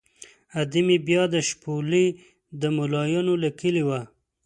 [0.61, 2.05] ادې مې بیا د شپولې
[2.61, 4.01] د ملایانو له کلي وه.